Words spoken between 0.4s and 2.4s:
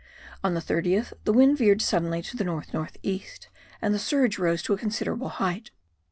On the 30th the wind veered suddenly